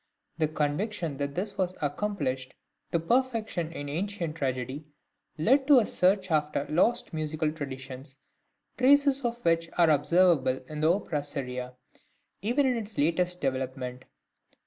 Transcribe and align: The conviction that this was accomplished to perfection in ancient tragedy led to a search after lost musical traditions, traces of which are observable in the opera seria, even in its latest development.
The 0.39 0.47
conviction 0.47 1.17
that 1.17 1.35
this 1.35 1.59
was 1.59 1.75
accomplished 1.79 2.55
to 2.91 2.99
perfection 2.99 3.71
in 3.71 3.87
ancient 3.87 4.35
tragedy 4.35 4.87
led 5.37 5.67
to 5.67 5.77
a 5.77 5.85
search 5.85 6.31
after 6.31 6.65
lost 6.71 7.13
musical 7.13 7.51
traditions, 7.51 8.17
traces 8.79 9.23
of 9.23 9.37
which 9.45 9.69
are 9.77 9.91
observable 9.91 10.59
in 10.67 10.79
the 10.79 10.91
opera 10.91 11.21
seria, 11.21 11.75
even 12.41 12.65
in 12.65 12.77
its 12.79 12.97
latest 12.97 13.41
development. 13.41 14.05